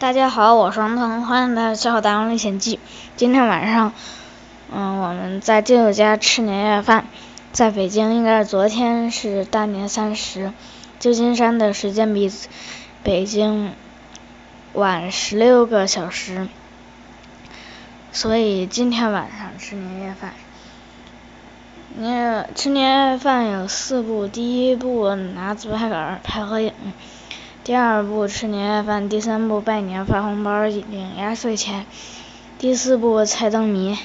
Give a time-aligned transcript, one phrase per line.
[0.00, 2.76] 大家好，我是王腾，欢迎来到《小大王历险记》。
[3.16, 3.92] 今天晚上，
[4.72, 7.08] 嗯，我们在舅舅家吃年夜饭。
[7.50, 10.52] 在北京，应该是昨天是大年三十。
[11.00, 12.30] 旧金山的时间比
[13.02, 13.72] 北京
[14.72, 16.46] 晚十六个小时，
[18.12, 20.32] 所以今天晚上吃年夜饭。
[21.96, 26.72] 年吃年夜饭有四步：第一步拿自拍杆拍合影。
[27.68, 31.84] 第二步吃年夜饭，第三步拜年发红包领压岁钱，
[32.58, 33.98] 第四步猜灯谜。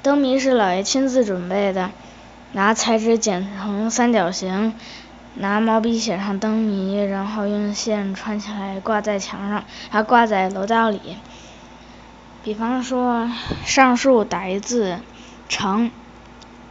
[0.00, 1.90] 灯谜是姥爷亲自准备的，
[2.52, 4.74] 拿彩纸剪成三角形，
[5.34, 11.00] 拿毛笔写上灯谜，然后用线穿起来挂在墙上，还挂在楼道里。
[12.44, 13.28] 比方说
[13.64, 15.00] 上树打一字
[15.48, 15.90] 成，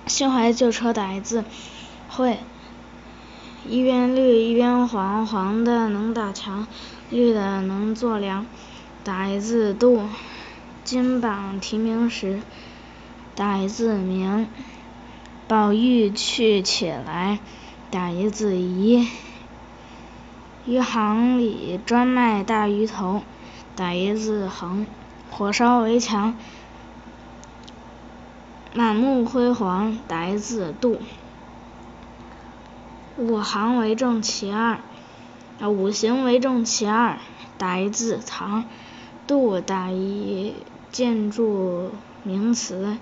[0.08, 1.44] 心怀旧车打一字
[2.08, 2.38] 会。
[3.68, 6.68] 一边绿一边黄，黄的能打墙，
[7.10, 8.46] 绿的能做梁。
[9.04, 10.04] 打一字杜，
[10.84, 12.42] 金榜题名时。
[13.34, 14.48] 打一字名，
[15.48, 17.40] 宝玉去且来。
[17.90, 19.08] 打一字疑，
[20.66, 23.24] 鱼行里专卖大鱼头。
[23.76, 24.86] 打一字横，
[25.32, 26.38] 火烧围墙，
[28.74, 29.98] 满目辉煌。
[30.08, 31.00] 打一字杜。
[33.18, 34.80] 五行为正其二，
[35.62, 37.18] 啊，五行为正其二，
[37.58, 38.66] 打一字堂，
[39.26, 40.54] 度打一
[40.92, 41.92] 建筑
[42.24, 42.98] 名词，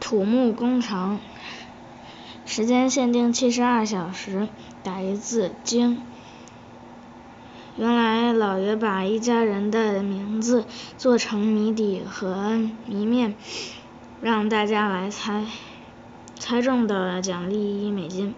[0.00, 1.20] 土木工程，
[2.44, 4.48] 时间限定七十二小时，
[4.82, 6.02] 打一字经。
[7.76, 10.64] 原来老爷把一家人的名字
[10.98, 13.36] 做成谜底和谜面，
[14.20, 15.44] 让大家来猜。
[16.42, 18.34] 猜中的奖励一美金，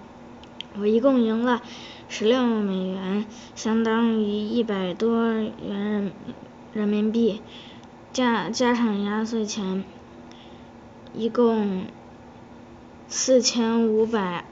[0.79, 1.63] 我一共赢了
[2.07, 3.25] 十六美元，
[3.55, 6.13] 相当于一百多元人
[6.75, 7.41] 人民币，
[8.13, 9.85] 加加上压岁钱，
[11.15, 11.87] 一共
[13.09, 14.45] 四千五百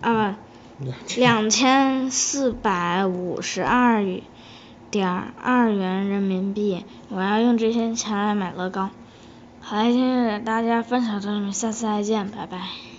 [0.00, 0.38] 啊
[0.78, 0.86] 不
[1.16, 4.06] 两千四百五十二
[4.92, 5.08] 点
[5.42, 8.90] 二元人民币，我要用这些钱来买乐高。
[9.60, 12.91] 好，今天给大家分享到这里，下次再见，拜拜。